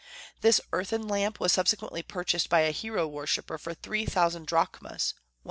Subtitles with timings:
[0.41, 5.19] This earthen lamp was subsequently purchased by a hero worshipper for three thousand drachmas ($150).